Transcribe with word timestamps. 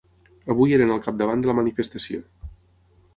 Avui 0.53 0.73
eren 0.77 0.93
al 0.95 1.03
capdavant 1.07 1.45
de 1.45 1.51
la 1.51 1.57
manifestació. 1.59 2.25